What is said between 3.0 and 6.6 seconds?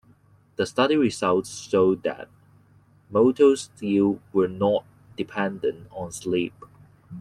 motor skills were not dependent on sleep.